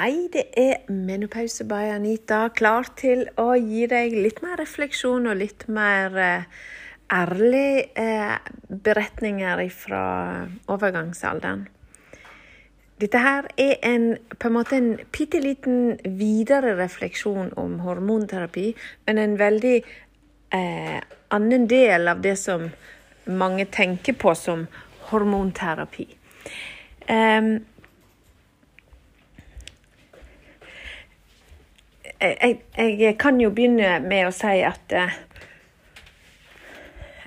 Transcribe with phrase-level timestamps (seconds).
[0.00, 5.36] Hei, det er menopause by Anita, klar til å gi deg litt mer refleksjon og
[5.36, 6.46] litt mer eh,
[7.12, 8.32] ærlige eh,
[8.86, 10.04] beretninger fra
[10.72, 11.66] overgangsalderen.
[13.04, 14.06] Dette her er en,
[14.38, 18.70] på en måte en bitte liten videre refleksjon om hormonterapi,
[19.04, 19.74] men en veldig
[20.56, 20.96] eh,
[21.36, 22.70] annen del av det som
[23.28, 24.64] mange tenker på som
[25.12, 26.08] hormonterapi.
[27.10, 27.58] Um,
[32.20, 35.10] jeg, jeg, kan jo begynne med å si at eh,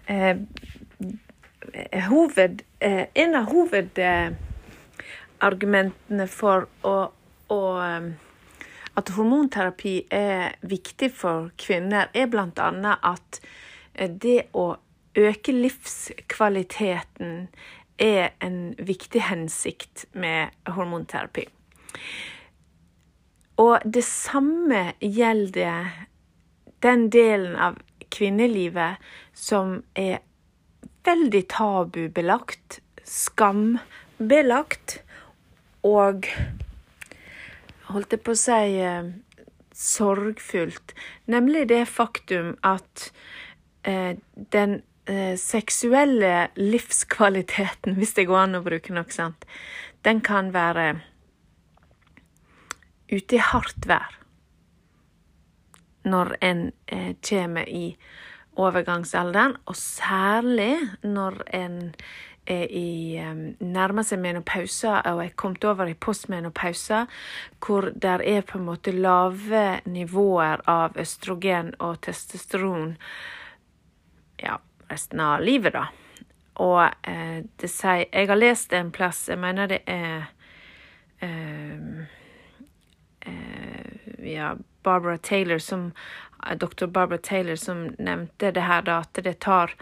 [0.07, 0.37] eh
[2.09, 7.11] hoved, eh, En av hovedargumentene for å,
[7.49, 8.01] å, eh,
[8.95, 12.97] at hormonterapi er viktig for kvinner, er bl.a.
[13.01, 13.39] at
[13.93, 14.75] det å
[15.17, 17.47] øke livskvaliteten
[17.97, 21.47] er en viktig hensikt med hormonterapi.
[23.61, 25.89] Og det samme gjelder
[26.83, 27.77] den delen av
[28.13, 29.01] kvinnelivet
[29.37, 30.21] som er
[31.05, 34.99] veldig tabubelagt, skambelagt
[35.83, 36.27] og
[37.91, 39.11] holdt jeg på å si eh,
[39.75, 40.93] sorgfullt,
[41.29, 43.09] nemlig det faktum at
[43.83, 44.15] eh,
[44.55, 49.45] den eh, seksuelle livskvaliteten, hvis det går an å bruke noe sånt,
[50.07, 51.03] den kan være
[53.13, 54.19] ute i hardt vær
[56.03, 57.95] når en eh, kommer i
[58.59, 61.79] overgangsalderen, og særlig når en
[62.51, 67.05] i um, nærmer seg menopausa og er kommet over i postmenopausa,
[67.63, 72.97] hvor det er på en måte lave nivåer av østrogen og testosteron
[74.43, 74.57] ja,
[74.91, 75.85] resten av livet, da.
[76.63, 80.27] Og eh, det sier Jeg har lest en plass, jeg mener det er
[81.23, 82.03] eh,
[84.23, 85.91] ja, Barbara Taylor som,
[86.49, 86.85] eh, Dr.
[86.85, 89.75] Barbara Taylor som nevnte det her, da, at det tar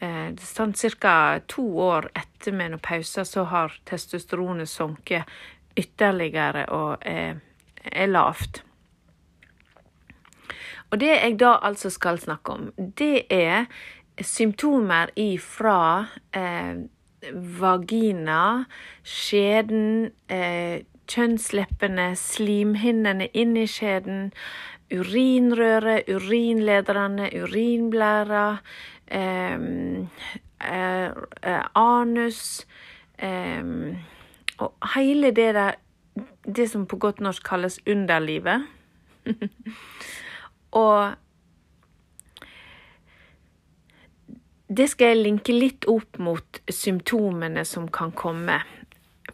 [0.00, 1.40] eh, sånn ca.
[1.46, 5.24] to år etter menopausen så har testosteronet sunket
[5.76, 7.40] ytterligere og er,
[7.84, 8.62] er lavt.
[10.90, 13.66] Og det jeg da altså skal snakke om, det er
[14.24, 16.86] symptomer ifra eh,
[17.60, 18.64] vagina,
[19.04, 24.32] skjeden, eh, kjønnsleppene, slimhinnene inni skjeden,
[24.94, 28.46] urinrøret, urinlederne, urinblæra,
[29.06, 29.58] eh,
[30.60, 32.66] eh, anus
[33.18, 33.64] eh,
[34.58, 35.72] Og hele det der
[36.56, 38.66] Det som på godt norsk kalles underlivet.
[40.72, 41.14] og
[44.68, 48.60] det skal jeg linke litt opp mot symptomene som kan komme.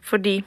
[0.00, 0.44] Fordi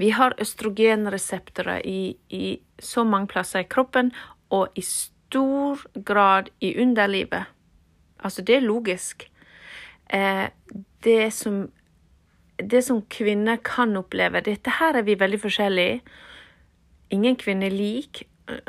[0.00, 4.12] vi har østrogenreseptorer i, i så mange plasser i kroppen,
[4.50, 7.50] og i stor grad i underlivet.
[8.24, 9.26] Altså, det er logisk.
[10.08, 10.46] Eh,
[11.04, 11.66] det, som,
[12.56, 16.00] det som kvinner kan oppleve Dette her er vi veldig forskjellige.
[17.14, 18.24] Ingen kvinner er lik.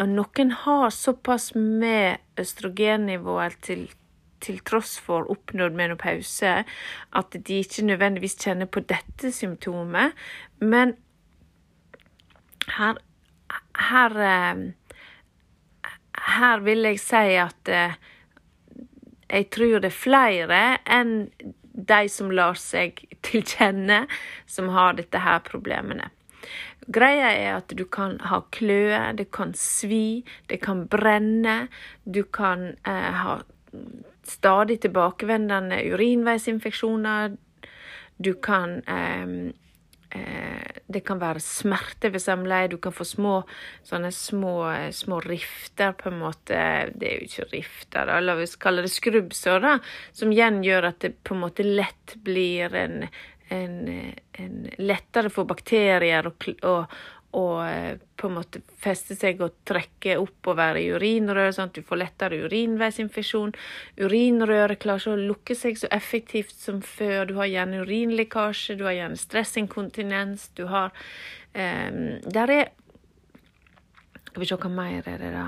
[0.06, 3.88] Noen har såpass med østrogennivåer til,
[4.44, 6.52] til tross for oppnådd menopause
[7.18, 10.14] at de ikke nødvendigvis kjenner på dette symptomet.
[10.60, 10.94] Men
[12.78, 12.98] her,
[13.90, 14.64] her, eh,
[16.36, 17.98] her vil jeg si at eh,
[19.32, 21.16] jeg tror det er flere enn
[21.72, 24.04] de som lar seg til kjenne,
[24.46, 26.10] som har dette her problemene.
[26.92, 31.70] Greia er at du kan ha kløe, det kan svi, det kan brenne.
[32.04, 33.40] Du kan eh, ha
[34.28, 37.38] stadig tilbakevendende urinveisinfeksjoner.
[38.18, 39.54] Du kan Eh,
[40.92, 42.70] det kan være smerte ved samleie.
[42.72, 43.36] Du kan få små
[43.88, 44.56] sånne små,
[44.92, 46.60] små rifter, på en måte.
[46.94, 48.20] Det er jo ikke rifter, da.
[48.20, 49.78] la oss kalle det skrubbsår, da.
[50.18, 53.08] Som igjen gjør at det på en måte lett blir en,
[53.52, 53.78] en,
[54.44, 57.02] en lettere for bakterier og, og,
[57.38, 61.86] og eh, på en måte feste seg og trekke oppover i urinrøret, sånn at du
[61.86, 63.54] får lettere urinveisinfeksjon.
[64.02, 67.30] Urinrøret klarer ikke å lukke seg så effektivt som før.
[67.30, 70.92] Du har gjerne urinlekkasje, du har gjerne stressinkontinens, du har
[71.56, 72.70] um, Der er
[74.28, 75.48] Skal vi se hva mer er det, da.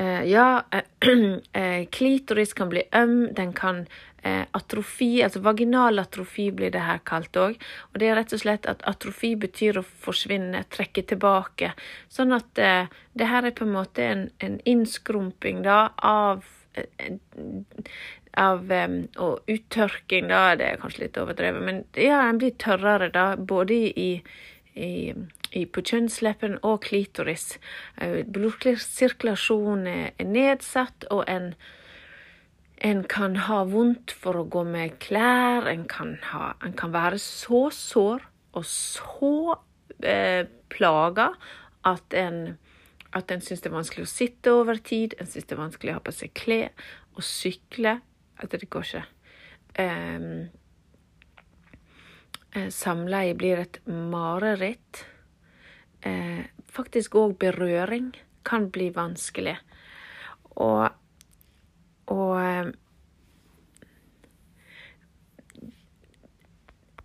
[0.00, 6.70] Uh, ja, uh, klitoris kan bli øm, den kan eh, atrofi, altså vaginal atrofi blir
[6.74, 7.58] det her kalt òg.
[7.92, 11.72] Og det er rett og slett at atrofi betyr å forsvinne, trekke tilbake.
[12.12, 17.18] Sånn at eh, det her er på en måte en, en innskrumping da av eh,
[18.40, 23.10] av um, Og uttørking, da, det er kanskje litt overdrevet, men ja, en blir tørrere,
[23.12, 24.22] da, både i,
[24.72, 27.58] i på kjønnsleppen og klitoris.
[28.00, 31.52] Blodsirkulasjonen er nedsatt, og en,
[32.82, 35.68] en kan ha vondt for å gå med klær.
[35.70, 38.26] En kan, ha, en kan være så sår
[38.58, 39.34] og så
[40.02, 41.30] eh, plaga
[41.88, 42.42] at en
[43.12, 45.92] at en syns det er vanskelig å sitte over tid, en syns det er vanskelig
[45.92, 46.70] å ha på seg klær
[47.12, 47.98] og sykle.
[48.40, 49.02] At det går ikke.
[49.76, 50.48] Um,
[52.72, 55.04] samleie blir et mareritt.
[56.08, 58.10] Eh, faktisk òg berøring
[58.48, 59.58] kan bli vanskelig.
[60.56, 60.88] Og,
[62.12, 62.72] og um,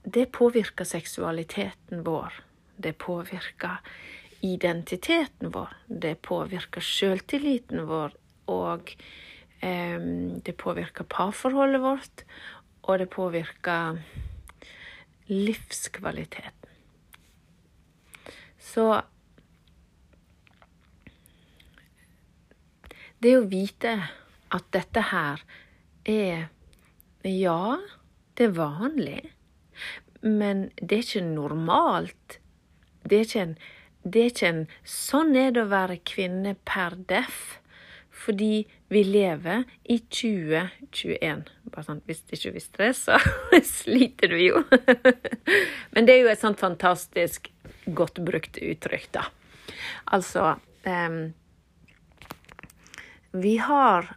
[0.07, 2.31] Det påvirker seksualiteten vår.
[2.77, 3.81] Det påvirker
[4.41, 5.73] identiteten vår.
[5.87, 8.13] Det påvirker sjøltilliten vår,
[8.47, 8.93] og
[9.59, 9.99] eh,
[10.45, 12.23] det påvirker parforholdet vårt,
[12.87, 13.99] og det påvirker
[15.27, 16.71] livskvaliteten.
[18.59, 19.01] Så
[23.17, 23.95] Det å vite
[24.53, 25.43] at dette her
[26.07, 26.47] er
[27.27, 27.77] Ja,
[28.37, 29.23] det er vanlig,
[30.21, 32.37] men det er ikke normalt.
[33.03, 33.57] Det er ikke en
[34.07, 37.57] det er ikke en Sånn er det å være kvinne per def.
[38.17, 41.43] Fordi vi lever i 2021.
[41.73, 43.19] Bare sånn, Hvis du ikke visste det, så
[43.81, 44.63] sliter du jo.
[45.93, 47.51] Men det er jo et sånt fantastisk
[47.85, 49.27] godt brukt uttrykk, da.
[50.15, 50.55] Altså
[50.87, 51.19] um,
[53.37, 54.15] Vi har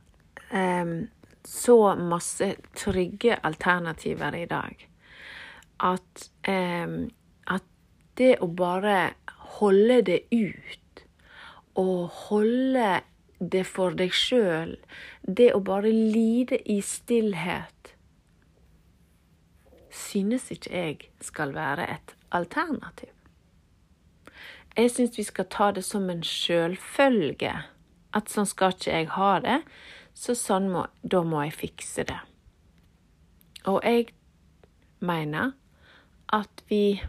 [0.50, 4.86] så masse trygge alternativer i dag
[5.80, 6.30] at,
[7.46, 7.68] at
[8.18, 8.96] det å bare
[9.60, 11.04] holde det ut
[11.80, 13.00] og holde
[13.40, 14.74] det for deg sjøl,
[15.24, 17.94] det å bare lide i stillhet,
[19.90, 23.14] synes ikke jeg skal være et alternativ.
[24.76, 27.54] Jeg syns vi skal ta det som en sjølfølge.
[28.14, 29.56] At sånn skal ikke jeg ha det,
[30.14, 32.18] så sånn må, da må jeg fikse det.
[33.68, 34.10] Og jeg
[35.04, 35.54] mener
[36.32, 37.00] at vi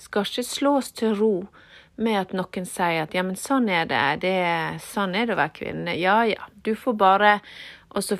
[0.00, 1.34] skal ikke slå oss til ro
[2.02, 4.36] med at noen sier at ja, men sånn er det, det
[4.84, 5.96] sånn er det å være kvinne.
[6.00, 7.32] Ja ja, du får bare
[7.92, 8.16] Og så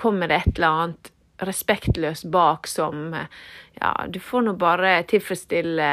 [0.00, 1.10] kommer det et eller annet
[1.44, 5.88] respektløst bak som Ja, du får nå bare tilfredsstille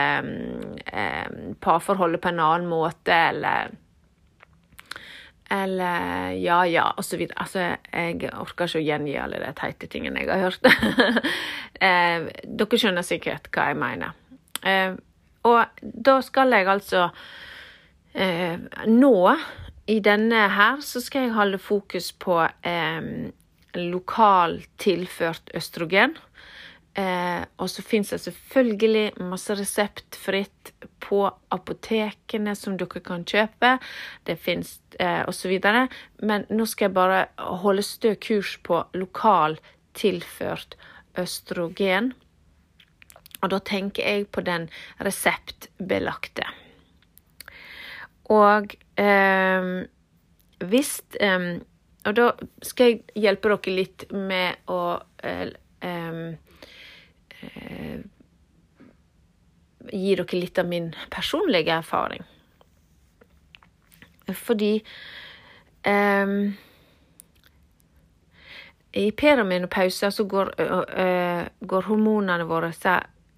[0.85, 1.27] eh,
[1.59, 3.73] parforholdet på en annen måte, eller
[5.51, 7.35] eller ja, ja, videre.
[7.43, 7.59] Altså,
[7.91, 10.67] jeg orker ikke å gjengi alle de teite tingene jeg har hørt.
[11.87, 14.15] eh, dere skjønner sikkert hva jeg mener.
[14.63, 14.95] Eh,
[15.49, 17.07] og da skal jeg altså
[18.13, 19.15] eh, Nå,
[19.89, 23.01] i denne her, så skal jeg holde fokus på eh,
[23.75, 26.15] lokal tilført østrogen.
[26.93, 31.23] Eh, og så fins det selvfølgelig masse reseptfritt på
[31.55, 33.77] apotekene som dere kan kjøpe.
[34.27, 35.55] Det fins eh, osv.
[36.19, 37.21] Men nå skal jeg bare
[37.63, 39.57] holde stø kurs på lokal
[39.95, 40.75] tilført
[41.19, 42.11] østrogen.
[43.41, 44.67] Og da tenker jeg på den
[44.99, 46.45] reseptbelagte.
[48.31, 49.73] Og eh,
[50.61, 51.51] hvis eh,
[52.05, 52.31] Og da
[52.65, 55.51] skal jeg hjelpe dere litt med å eh,
[55.81, 56.50] eh
[59.91, 62.21] Gi dere litt av min personlige erfaring.
[64.31, 64.75] Fordi
[65.83, 66.35] eh,
[68.91, 70.53] i perimenopause så går,
[71.59, 72.71] går hormonene våre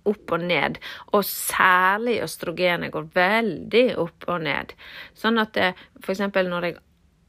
[0.10, 0.79] opp og ned,
[1.15, 4.74] og særlig østrogenet går veldig opp og ned.
[5.17, 6.79] Sånn at det, eh, for eksempel når jeg,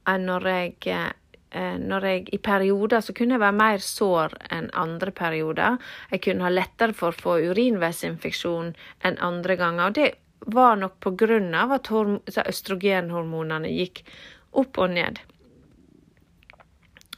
[0.09, 1.11] eh, når jeg eh,
[1.55, 5.77] når jeg i perioder så kunne jeg være mer sår enn andre perioder.
[6.11, 8.73] Jeg kunne ha lettere for å få urinveisinfeksjon
[9.07, 9.87] enn andre ganger.
[9.87, 10.09] Og det
[10.55, 11.91] var nok på grunn av at
[12.45, 14.03] østrogenhormonene gikk
[14.59, 15.23] opp og ned.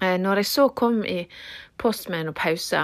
[0.00, 1.22] Når jeg så kom i
[1.80, 2.82] postmenopause,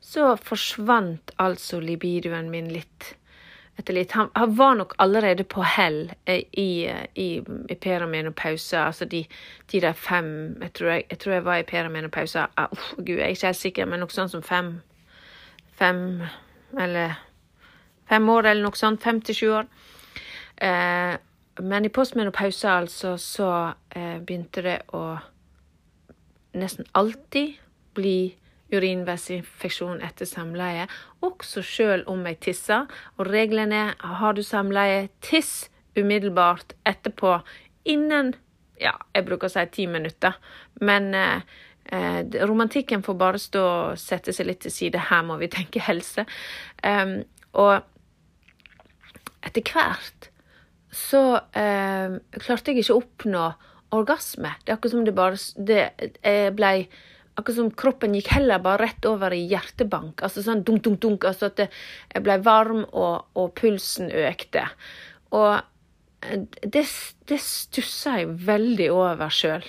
[0.00, 3.12] så forsvant altså libidoen min litt
[3.76, 4.12] etter litt.
[4.16, 7.28] Han, han var nok allerede på hell eh, i, i,
[7.68, 9.26] i perimenopause, altså de,
[9.72, 13.18] de, der fem jeg tror jeg, jeg tror jeg, var i perimenopause ah, uh, Gud,
[13.18, 14.78] jeg er ikke helt sikker, men noe sånt som fem
[15.76, 16.22] Fem
[16.80, 17.18] eller
[18.08, 19.02] fem år, eller noe sånt.
[19.04, 19.66] Fem til sju år.
[20.56, 21.16] Eh,
[21.60, 23.50] men i postmenopause, altså, så
[23.90, 25.18] eh, begynte det å
[26.56, 27.58] nesten alltid
[27.96, 28.36] bli
[28.74, 30.86] urinveisinfeksjon etter samleie,
[31.24, 32.88] også sjøl om jeg tisser.
[33.16, 37.38] Og reglene er har du samleie, tiss umiddelbart etterpå
[37.88, 38.34] innen
[38.80, 40.36] ja, jeg bruker å si ti minutter.
[40.84, 41.44] Men eh,
[41.88, 45.06] eh, romantikken får bare stå og sette seg litt til side.
[45.10, 46.26] Her må vi tenke helse.
[46.84, 47.22] Um,
[47.56, 47.80] og
[49.46, 50.30] etter hvert
[50.96, 51.22] så
[51.56, 53.46] eh, klarte jeg ikke å oppnå
[53.96, 54.52] orgasme.
[54.64, 55.82] Det er akkurat som det bare det,
[56.24, 56.72] Jeg ble
[57.36, 60.22] Akkurat som kroppen gikk heller bare rett over i hjertebank.
[60.24, 61.26] Altså sånn dunk, dunk, dunk.
[61.28, 64.64] Altså at jeg ble varm, og, og pulsen økte.
[65.36, 65.58] Og
[66.24, 66.84] eh, det,
[67.28, 69.66] det stussa jeg veldig over sjøl.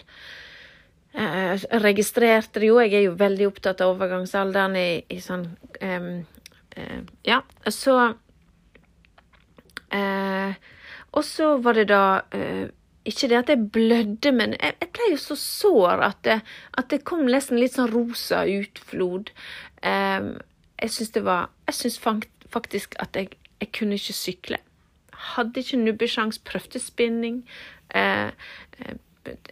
[1.18, 5.48] Jeg registrerte det jo, jeg er jo veldig opptatt av overgangsalderen i, i sånn
[5.82, 6.10] um,
[6.78, 7.40] uh, Ja,
[7.74, 7.96] så
[9.96, 10.52] uh,
[11.10, 12.68] Og så var det da uh,
[13.08, 16.38] ikke det at jeg blødde, men jeg, jeg ble jo så sår at det,
[16.78, 19.32] at det, kom nesten litt sånn rosa utflod.
[19.82, 20.36] Um,
[20.82, 22.00] jeg syns det var Jeg syns
[22.54, 24.60] faktisk at jeg, jeg kunne ikke sykle.
[25.34, 27.42] Hadde ikke nubbesjans, prøvde spinning.
[27.94, 29.00] Jeg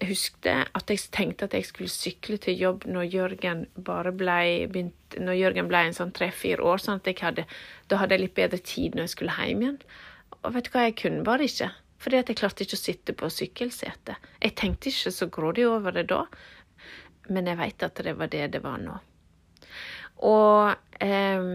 [0.07, 5.17] husker at jeg tenkte at jeg skulle sykle til jobb når Jørgen bare ble, begynt,
[5.19, 7.47] når Jørgen ble en sånn tre-fire år, sånn at jeg hadde,
[7.91, 9.81] da hadde jeg litt bedre tid når jeg skulle hjem igjen.
[10.43, 11.71] Og vet du hva, jeg kunne bare ikke.
[12.05, 14.27] Fordi at jeg klarte ikke å sitte på sykkelsetet.
[14.43, 16.21] Jeg tenkte ikke så grådig over det da,
[17.33, 18.99] men jeg veit at det var det det var nå.
[20.29, 21.47] Og eh,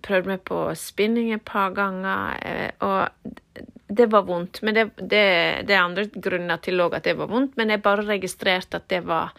[0.00, 4.62] prøvde meg på spinning et par ganger, eh, og det var vondt.
[4.64, 5.24] Men det, det,
[5.68, 8.88] det er andre grunner til òg at det var vondt, men jeg bare registrerte at
[8.88, 9.36] det var,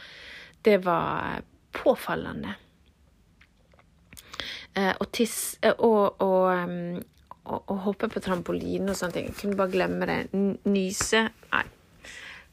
[0.62, 1.42] det var
[1.74, 2.54] påfallende.
[4.78, 7.02] Eh, og, tiss, eh, og, og, um,
[7.46, 9.30] å, å hoppe på trampoline og sånne ting.
[9.32, 10.18] Jeg kunne bare glemme det.
[10.70, 11.68] Nyse Nei.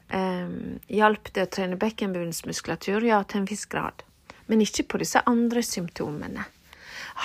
[0.09, 3.05] Um, hjalp det å trene bekkenbunnsmuskulatur?
[3.05, 4.07] Ja, til en viss grad.
[4.49, 6.47] Men ikke på disse andre symptomene.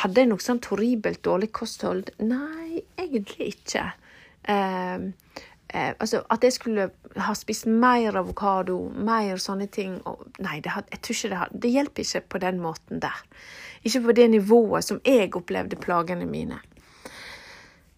[0.02, 2.12] Hadde jeg noe sånt horribelt dårlig kosthold?
[2.20, 3.86] Nei, egentlig ikke.
[4.44, 5.14] Um,
[5.74, 10.86] Eh, altså, at jeg skulle ha spist mer avokado, mer sånne ting og, Nei, had,
[10.92, 13.24] jeg tror ikke det, had, det hjelper ikke på den måten der.
[13.82, 16.60] Ikke på det nivået som jeg opplevde plagene mine.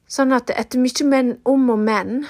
[0.08, 2.26] Sånn at etter mye men, om og men,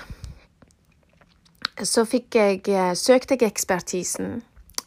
[1.84, 4.38] så fikk jeg, eh, søkte jeg ekspertisen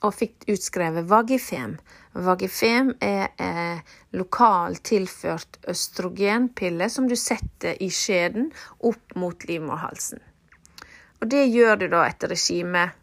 [0.07, 1.77] og fikk utskrevet Vagifem.
[2.15, 3.83] Vagifem er eh,
[4.17, 10.23] lokal tilført østrogenpille som du setter i skjeden opp mot livmorhalsen.
[11.21, 12.97] Og det gjør du da etter regimet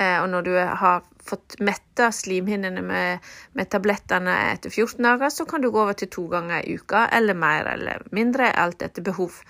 [0.00, 5.60] og når du har fått metta slimhinnene med, med, tablettene etter 14 dager, så kan
[5.60, 9.42] du gå over til to ganger i uka, eller mer eller mindre, alt etter behov.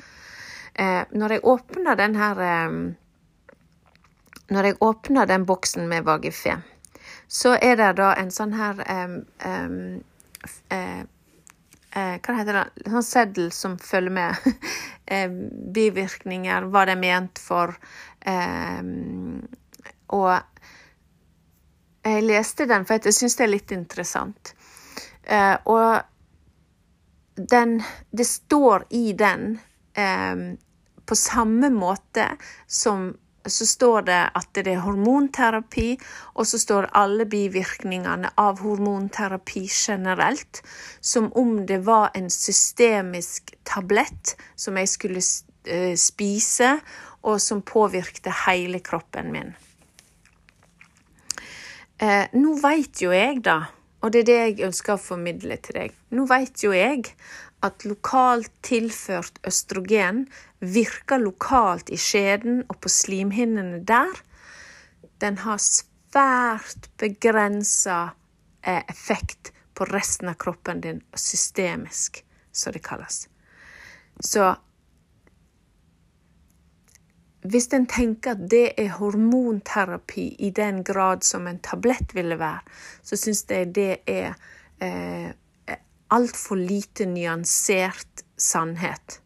[0.74, 2.74] Eh, når jeg åpner den her eh,
[4.50, 6.56] Når jeg åpner den boksen med Vagifé,
[7.28, 9.12] så er det da en sånn her um,
[9.46, 10.00] um,
[10.74, 11.02] uh,
[11.94, 12.64] uh, Hva heter det?
[12.82, 14.50] En sånn seddel som følger med.
[15.78, 17.76] bivirkninger, hva det er ment for.
[18.26, 19.46] Um,
[20.16, 20.38] og
[22.04, 24.54] jeg leste den, for jeg syns det er litt interessant.
[25.22, 26.00] Eh, og
[27.40, 29.60] den Det står i den
[29.96, 30.56] eh,
[31.06, 32.26] på samme måte
[32.66, 33.14] som
[33.46, 35.94] så står det at det er hormonterapi,
[36.36, 40.60] og så står alle bivirkningene av hormonterapi generelt,
[41.00, 45.24] som om det var en systemisk tablett som jeg skulle
[45.64, 46.76] eh, spise,
[47.22, 49.54] og som påvirkte hele kroppen min.
[52.00, 53.58] Eh, nå veit jo jeg, da,
[54.00, 57.10] og det er det jeg ønsker å formidle til deg, nå veit jo jeg
[57.60, 60.22] at lokalt tilført østrogen
[60.64, 64.14] virker lokalt i skjeden og på slimhinnene der.
[65.20, 68.14] Den har svært begrensa
[68.64, 73.26] eh, effekt på resten av kroppen din, systemisk, som det kalles.
[74.24, 74.54] Så
[77.42, 82.60] hvis en tenker at det er hormonterapi i den grad som en tablett ville være,
[83.02, 84.34] så syns jeg det er
[84.84, 85.32] eh,
[86.12, 89.20] altfor lite nyansert sannhet.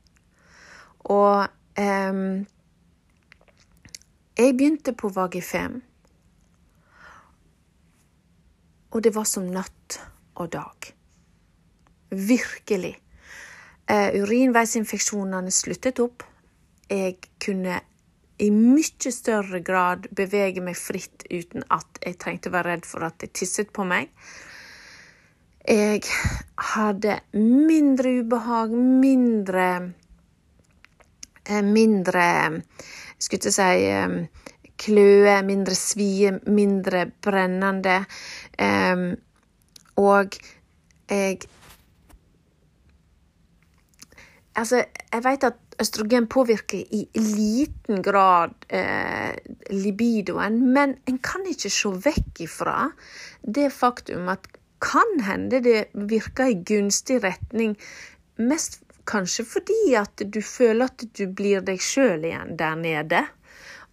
[1.11, 2.21] Og eh,
[4.38, 5.80] jeg begynte på Vagifem,
[8.94, 9.99] og det var som natt
[10.38, 10.92] og dag.
[12.14, 12.94] Virkelig.
[13.90, 16.23] Eh, urinveisinfeksjonene sluttet opp.
[16.87, 17.80] Jeg kunne
[18.43, 23.07] i mye større grad bevege meg fritt uten at jeg trengte å være redd for
[23.07, 24.11] at de tisset på meg.
[25.64, 26.03] Jeg
[26.75, 29.69] hadde mindre ubehag, mindre
[31.49, 32.26] eh, Mindre
[33.17, 34.19] Skulle ikke si eh,
[34.85, 38.03] kløe, mindre svie, mindre brennende.
[40.03, 40.37] Og
[41.09, 41.47] jeg
[44.55, 49.35] Altså, jeg vet at østrogen påvirker i liten grad eh,
[49.71, 52.76] libidoen, men en kan ikke se vekk ifra
[53.43, 54.49] det faktum at
[54.85, 57.76] kan hende det virker i gunstig retning,
[58.37, 63.25] mest kanskje fordi at du føler at du blir deg sjøl igjen der nede,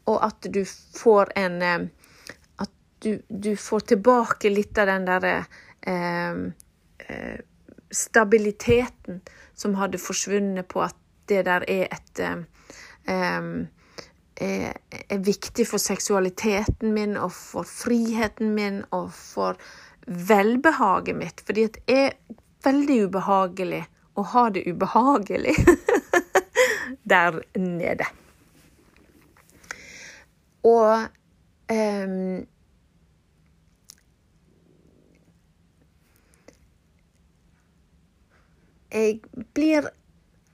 [0.10, 0.64] og at du
[0.98, 1.90] får en eh,
[2.62, 2.72] At
[3.02, 5.36] du, du får tilbake litt av den derre
[5.90, 6.42] eh,
[7.08, 7.40] eh,
[7.92, 9.22] stabiliteten
[9.54, 11.01] som hadde forsvunnet på at
[11.32, 12.22] det der er et
[13.08, 13.68] um,
[14.42, 14.74] er,
[15.10, 19.60] er, viktig for seksualiteten min og for friheten min og for
[20.08, 21.44] velbehaget mitt.
[21.46, 22.14] Fordi det er
[22.66, 23.84] veldig ubehagelig
[24.18, 25.56] å ha det ubehagelig
[27.14, 28.08] der nede.
[30.68, 31.08] Og
[31.72, 32.48] um,
[38.92, 39.22] Jeg
[39.56, 39.86] blir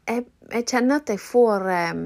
[0.07, 2.03] jeg, jeg, kjenner at jeg får um,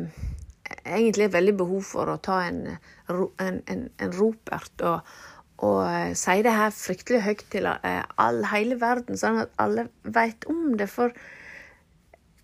[0.85, 2.63] egentlig veldig behov for å ta en,
[3.11, 5.13] en, en, en ropert og,
[5.61, 9.89] og uh, si det her fryktelig høyt til uh, all, hele verden, sånn at alle
[10.03, 10.89] vet om det.
[10.89, 11.13] For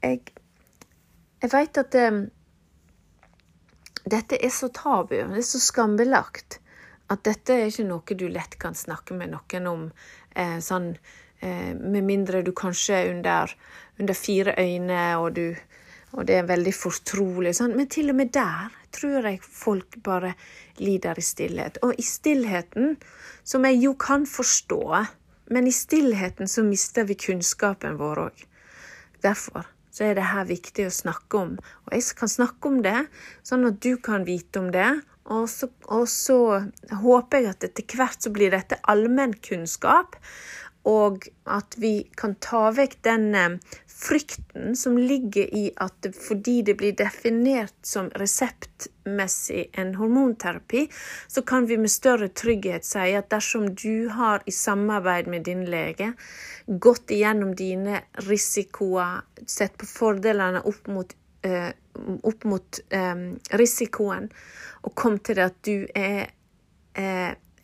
[0.03, 0.21] jeg,
[1.41, 2.25] jeg veit at um,
[4.07, 6.59] dette er så tabu, det er så skambelagt,
[7.11, 9.83] at dette er ikke noe du lett kan snakke med noen om.
[10.35, 10.93] Eh, sånn,
[11.39, 13.53] eh, med mindre du kanskje er under,
[13.99, 15.55] under fire øyne, og, du,
[16.13, 17.53] og, det er veldig fortrolig.
[17.57, 17.75] Sånn.
[17.77, 20.33] Men til og med der tror jeg folk bare
[20.79, 21.79] lider i stillhet.
[21.83, 22.95] Og i stillheten,
[23.43, 24.81] som jeg jo kan forstå,
[25.53, 28.45] men i stillheten så mister vi kunnskapen vår òg.
[29.23, 31.53] Derfor så er det her viktig å snakke om.
[31.87, 32.99] Og jeg kan snakke om det,
[33.47, 34.89] sånn at du kan vite om det.
[35.33, 36.37] Og så, og så
[37.01, 40.15] håper jeg at etter hvert så blir dette allmennkunnskap,
[40.87, 46.77] og at vi kan ta vekk den eh, frykten som ligger i at fordi det
[46.79, 50.85] blir definert som reseptmessig en hormonterapi,
[51.27, 55.65] så kan vi med større trygghet si at dersom du har i samarbeid med din
[55.71, 56.13] lege
[56.67, 61.71] gått igjennom dine risikoer, sett på fordelene opp mot, eh,
[62.21, 63.27] opp mot eh,
[63.59, 64.31] risikoen,
[64.85, 66.27] og kom til at du er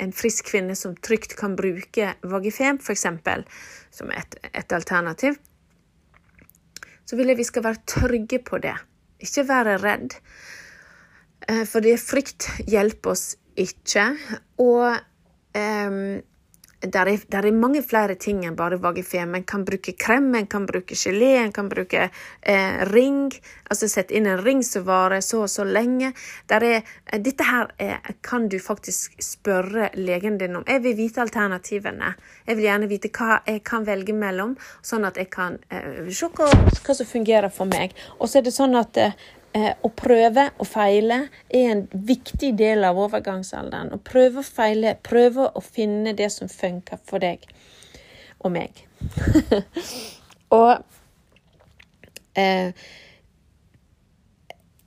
[0.01, 3.05] en frisk kvinne som trygt kan bruke Vagifem, f.eks.,
[3.93, 5.37] som et, et alternativ,
[7.05, 8.75] så vil jeg vi skal være trygge på det.
[9.23, 10.17] Ikke være redd.
[11.49, 14.13] Eh, for det frykt hjelper oss ikke.
[14.63, 14.97] Og
[15.57, 16.21] um,
[16.83, 19.35] der er, der er, mange flere ting enn bare Vagifem.
[19.35, 23.31] En kan bruke krem, en kan bruke gelé, en kan bruke eh, ring.
[23.69, 26.13] Altså sette inn en ring som varer så og så lenge.
[26.49, 30.65] Er, eh, dette her er, kan du faktisk spørre legen din om.
[30.67, 32.15] Jeg vil vite alternativene.
[32.47, 36.31] Jeg vil gjerne vite hva jeg kan velge mellom, sånn at jeg kan eh, se
[36.33, 37.95] hva, hva, som fungerer for meg.
[38.19, 39.11] Og så er det sånn at Eh,
[39.53, 41.19] å prøve og feile
[41.53, 43.93] er en viktig del av overgangsalderen.
[43.93, 47.45] Å prøve og feile, prøve å finne det som funker for deg
[48.41, 48.81] og meg.
[50.57, 50.81] og
[52.39, 52.73] eh,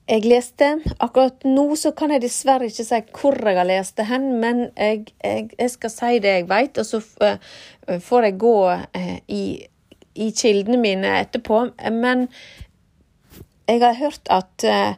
[0.07, 0.69] jeg leste
[1.03, 4.67] Akkurat nå så kan jeg dessverre ikke si hvor jeg har lest det hen, men
[4.75, 9.17] jeg, jeg, jeg skal si det jeg vet, og så uh, får jeg gå uh,
[9.27, 9.43] i,
[10.15, 11.59] i, kildene mine etterpå.
[11.91, 12.27] Men
[13.67, 14.97] jeg har hørt at eh,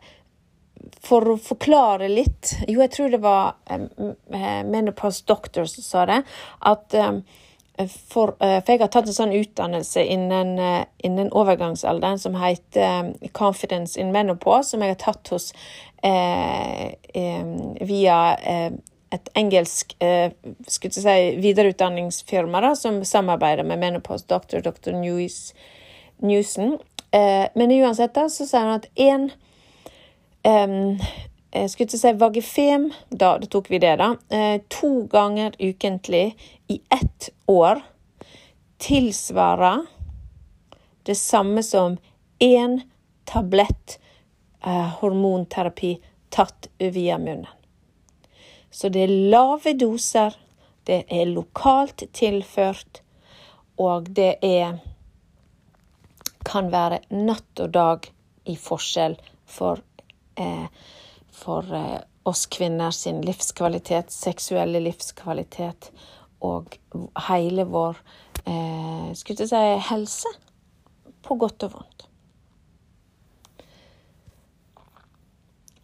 [1.03, 6.21] for å forklare litt Jo, jeg tror det var eh, Menopause Doctor som sa det.
[6.69, 7.21] At eh,
[7.79, 10.57] for, for, jeg har tatt en sånn utdannelse innen,
[10.99, 15.53] innen overgangsalderen som heter Confidence in Menopause, som jeg har tatt hos
[16.03, 16.91] eh,
[17.79, 18.73] via eh,
[19.15, 20.31] et engelsk eh,
[20.67, 24.91] si, videreutdanningsfirma da, som samarbeider med Menopause Doctor, dr.
[26.21, 26.73] Newson.
[26.73, 29.29] Eh, men uansett, da, så sier han at én
[31.49, 34.11] jeg skulle ikke si Vagifem, da da tok vi det, da.
[34.29, 36.35] Eh, to ganger ukentlig
[36.69, 37.81] i ett år
[38.77, 39.87] tilsvarer
[41.03, 41.97] det samme som
[42.39, 42.81] én
[43.25, 43.97] tablett
[44.65, 45.97] eh, hormonterapi
[46.29, 47.47] tatt via munnen.
[48.69, 50.35] Så det er lave doser,
[50.85, 53.01] det er lokalt tilført,
[53.77, 54.77] og det er
[56.49, 58.07] kan være natt og dag
[58.49, 59.17] i forskjell
[59.49, 59.81] for,
[60.35, 60.65] eh,
[61.31, 65.91] for eh, oss kvinner sin livskvalitet, seksuelle livskvalitet
[66.45, 66.77] og
[67.29, 67.97] hele vår
[68.45, 70.35] eh, skulle jeg si helse,
[71.25, 72.05] på godt og vondt.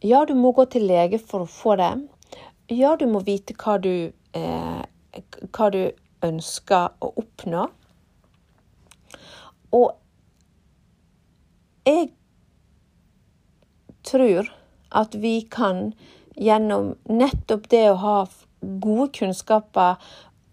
[0.05, 1.93] Ja, du må gå til lege for å få det.
[2.69, 4.81] Ja, du må vite hva du, eh,
[5.49, 5.81] hva du
[6.25, 7.67] ønsker å oppnå.
[9.73, 9.87] Og
[11.85, 12.11] jeg
[14.05, 14.51] tror
[14.95, 15.91] at vi kan
[16.35, 18.17] gjennom nettopp det å ha
[18.61, 20.01] gode kunnskaper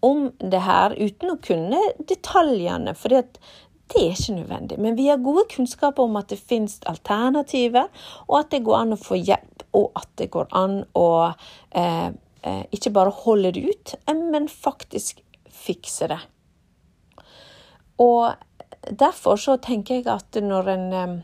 [0.03, 2.93] om det her, uten å kunne detaljene.
[2.97, 3.21] For det
[3.95, 4.79] er ikke nødvendig.
[4.83, 7.89] Men vi har gode kunnskaper om at det finnes alternativer,
[8.27, 12.09] og at det går an å få hjelp, og at det går an å eh,
[12.43, 15.23] eh, ikke bare holde det ut, men faktisk
[15.63, 16.19] fikse det.
[18.01, 18.33] Og
[18.91, 21.15] derfor så tenker jeg at når en um,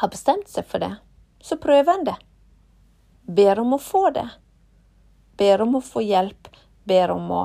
[0.00, 0.94] har bestemt seg for det,
[1.42, 2.16] så prøver en det.
[3.22, 4.28] Ber om å få det.
[5.38, 6.50] Ber om å få hjelp.
[6.84, 7.42] Ber om å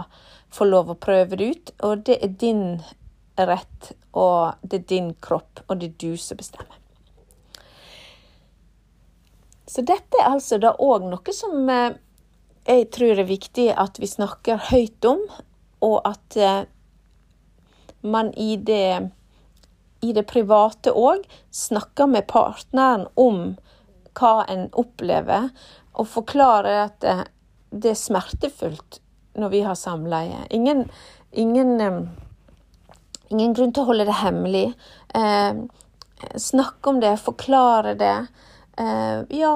[0.54, 1.72] få lov å prøve det ut.
[1.86, 2.82] Og det er din
[3.38, 6.80] rett, og det er din kropp, og det er du som bestemmer.
[9.68, 11.98] Så dette er altså da òg noe som eh,
[12.68, 15.22] jeg tror er viktig at vi snakker høyt om,
[15.86, 16.64] og at eh,
[18.08, 19.10] man i det,
[20.02, 23.56] i det private òg snakker med partneren om
[24.18, 25.52] hva en opplever,
[25.98, 27.18] og forklarer at det,
[27.72, 29.02] det er smertefullt
[29.38, 30.46] når vi har samleie.
[30.50, 30.86] Ingen,
[31.32, 31.74] ingen,
[33.30, 34.68] ingen, grunn til å holde det hemmelig.
[35.14, 35.60] Eh,
[36.42, 38.16] snakke om det, forklare det.
[38.82, 39.54] Eh, ja,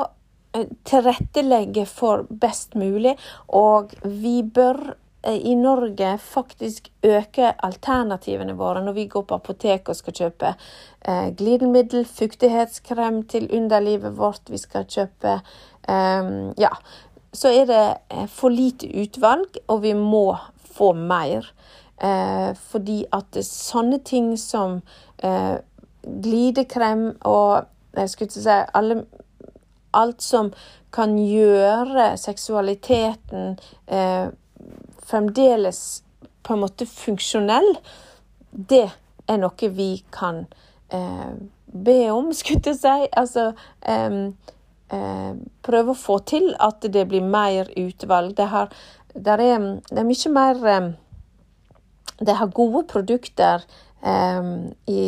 [0.84, 3.16] tilrettelegge for best mulig.
[3.48, 4.94] Og vi bør
[5.30, 11.28] i Norge faktisk øker alternativene våre når vi går på apoteket og skal kjøpe eh,
[11.38, 16.74] glidemiddel, fuktighetskrem til underlivet vårt, vi skal kjøpe eh, Ja,
[17.34, 20.36] så er det eh, for lite utvalg, og vi må
[20.74, 21.54] få mer.
[22.02, 24.80] Eh, fordi at sånne ting som
[25.24, 25.62] eh,
[26.02, 29.04] glidekrem og jeg skulle si alle,
[29.94, 30.50] alt som
[30.92, 33.58] kan gjøre seksualiteten
[33.88, 34.32] eh,
[35.12, 36.02] fremdeles
[36.43, 37.76] på en måte funksjonell,
[38.52, 38.88] det
[39.30, 40.45] er noe vi kan
[40.93, 41.34] eh,
[41.65, 43.10] be om, skulle jeg si.
[43.12, 44.17] Altså eh,
[44.95, 45.32] eh,
[45.67, 48.36] prøve å få til at det blir mer utvalg.
[48.38, 48.74] Det, har,
[49.13, 50.91] det, er, det er, mye mer
[52.21, 53.63] Det har gode produkter
[54.89, 55.02] i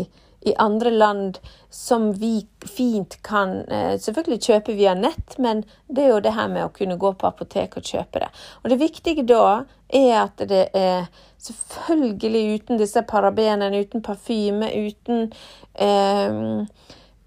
[0.45, 6.13] i andre land som vi fint kan eh, Selvfølgelig kjøpe via nett, men det er
[6.13, 8.29] jo det her med å kunne gå på apotek og kjøpe det.
[8.63, 11.07] Og det viktige da er at det er
[11.43, 15.29] selvfølgelig uten disse parabenene, uten parfyme, uten
[15.75, 16.65] eh,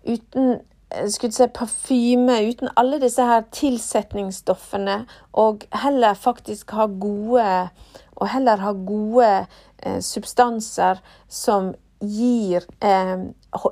[0.06, 0.60] Uten
[1.10, 5.00] skulle si parfyme, uten alle disse her tilsetningsstoffene,
[5.34, 7.48] og heller faktisk ha gode
[8.16, 9.32] og heller ha gode
[9.82, 13.16] eh, substanser som gir, eh,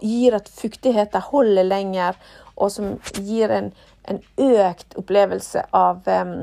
[0.02, 2.18] gir at fuktigheten holder lenger,
[2.56, 3.72] og som gir en,
[4.08, 6.34] en økt opplevelse av, eh,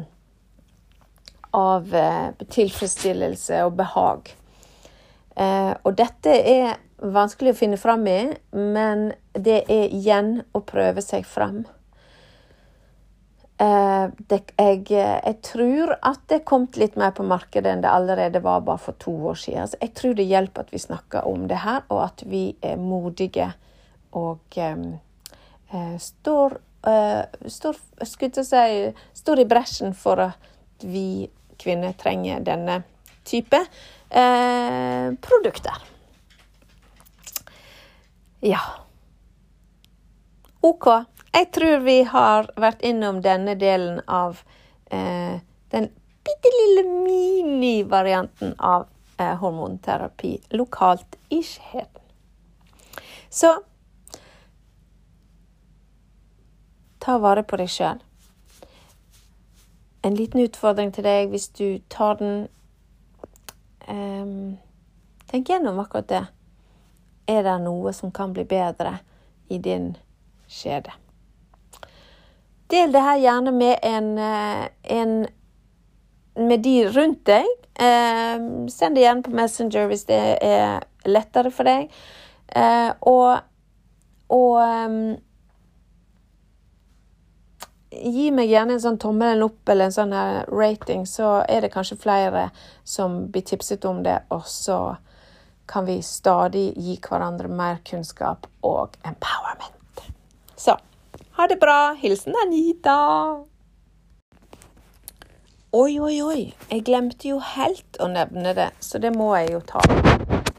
[1.57, 4.33] av eh, tilfredsstillelse og behag.
[5.35, 8.19] Eh, og dette er vanskelig å finne fram i,
[8.53, 11.63] men det er igjen å prøve seg fram.
[13.61, 17.91] Eh, det, jeg, jeg, tror at det er kommet litt mer på markedet enn det
[17.91, 19.69] allerede var bare for to år siden.
[19.69, 22.81] Så jeg tror det hjelper at vi snakker om det her, og at vi er
[22.81, 23.51] modige
[24.17, 26.57] og eh, står,
[26.89, 27.77] eh, står,
[28.09, 28.65] si,
[29.21, 31.29] står i bresjen for at vi
[31.61, 32.81] kvinner trenger denne
[33.29, 33.61] type
[34.09, 35.85] eh, produkter.
[38.41, 38.63] Ja.
[40.65, 40.89] OK.
[41.31, 44.41] Jeg tror vi har vært innom denne delen av
[44.91, 45.39] eh,
[45.71, 45.87] den
[46.27, 52.03] bitte lille minivarianten av eh, hormonterapi lokalt i skjeden.
[53.29, 53.53] Så
[56.99, 58.01] ta vare på deg sjøl.
[60.03, 62.43] En liten utfordring til deg hvis du tar den
[63.87, 64.59] eh,
[65.31, 66.25] Tenk gjennom akkurat det.
[67.31, 68.97] Er det noe som kan bli bedre
[69.47, 69.93] i din
[70.51, 70.91] skjede?
[72.71, 75.27] Del det her gjerne med en, eh, en
[76.35, 77.47] med de rundt deg.
[77.75, 78.37] Eh,
[78.71, 81.91] send det gjerne på Messenger hvis det er lettere for deg.
[82.55, 83.41] Eh, og
[84.31, 84.55] og
[84.87, 85.15] um,
[87.91, 91.73] gi meg gjerne en sånn tommelen opp eller en sånn her rating, så er det
[91.73, 92.45] kanskje flere
[92.87, 94.95] som blir tipset om det, og så
[95.71, 100.07] kan vi stadig gi hverandre mer kunnskap og empowerment.
[100.55, 100.77] Så
[101.41, 101.93] ha det bra.
[101.93, 102.97] Hilsen Anita.
[105.71, 106.41] Oi, oi, oi.
[106.69, 109.81] Jeg glemte jo helt å nevne det, så det må jeg jo ta.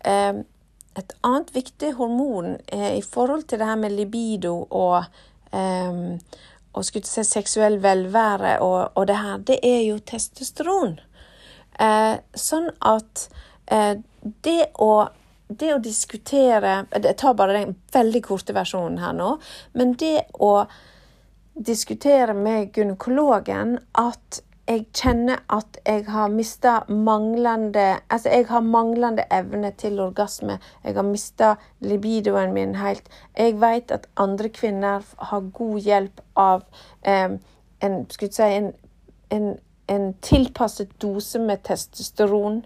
[0.03, 5.07] Et annet viktig hormon eh, i forhold til det her med libido og,
[5.53, 10.99] og skulle si, seksuell velvære og, og, det her, det er jo testosteron.
[11.81, 13.29] Eh, sånn at
[13.73, 13.95] eh,
[14.45, 14.93] det å
[15.59, 19.37] det å diskutere Jeg tar bare den veldig korte versjonen her nå.
[19.79, 20.65] Men det å
[21.55, 29.25] diskutere med gynekologen at jeg kjenner at jeg har mista manglende Altså, jeg har manglende
[29.31, 30.59] evne til orgasme.
[30.85, 33.09] Jeg har mista libidoen min helt.
[33.37, 36.63] Jeg vet at andre kvinner har god hjelp av
[37.03, 37.37] eh,
[37.81, 38.73] en, skulle si, en,
[39.31, 42.63] en, en, tilpasset dose med testosteron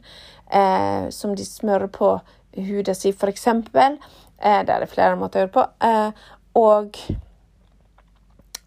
[0.53, 2.19] eh, som de smører på
[2.57, 3.99] huda si, for eksempel.
[4.39, 5.65] Eh, det er det flere måter å gjøre på.
[5.87, 6.99] Eh, og,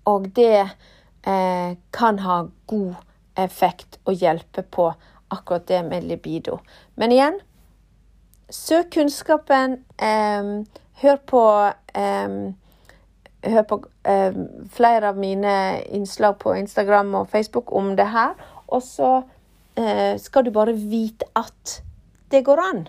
[0.09, 2.95] og det eh, kan ha god
[3.39, 4.91] effekt og hjelpe på
[5.29, 6.59] akkurat det med libido.
[6.97, 7.39] Men igjen,
[8.49, 9.83] søk kunnskapen.
[10.99, 11.43] Hør på
[13.39, 13.75] Hør på
[14.75, 15.53] flere av mine
[15.95, 18.33] innslag på Instagram og Facebook om det her.
[18.67, 19.11] Og så
[20.19, 21.77] skal du bare vite at
[22.33, 22.81] det går an.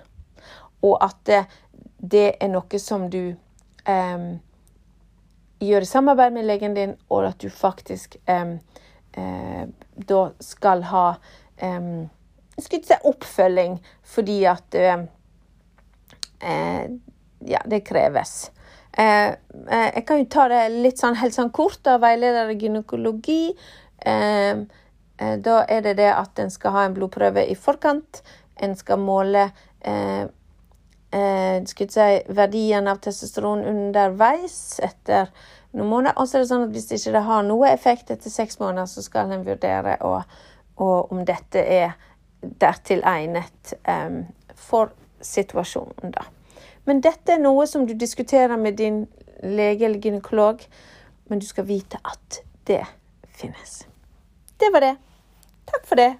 [0.83, 1.33] Og at
[2.01, 3.35] det, er noe som du
[3.85, 4.23] eh,
[5.61, 8.57] gjør i samarbeid med legen din, og at du faktisk eh,
[9.13, 9.65] eh,
[10.09, 11.05] da skal ha
[11.61, 12.09] um,
[12.61, 15.05] skal si oppfølging, fordi at uh,
[17.41, 18.51] Ja, det kreves.
[18.97, 19.33] Uh,
[19.69, 23.55] jeg kan jo ta det litt sånn helt sånn kort da, veileder i gynekologi.
[24.01, 28.21] Da er det det at en skal ha en blodprøve i forkant.
[28.61, 29.47] En skal måle
[31.13, 35.31] eh, si, verdien av testosteron underveis etter
[35.73, 36.19] noen måneder.
[36.19, 38.89] Og så er det sånn at hvis det ikke har noe effekt etter seks måneder,
[38.91, 40.17] så skal en vurdere å,
[40.81, 41.97] og om dette er
[42.41, 44.23] dertil egnet eh,
[44.57, 46.25] for situasjonen, da.
[46.89, 49.05] Men dette er noe som du diskuterer med din
[49.45, 50.65] lege eller gynekolog,
[51.29, 52.83] men du skal vite at det
[53.37, 53.85] finnes.
[54.61, 54.97] Det var det.
[55.71, 56.13] Takk for det.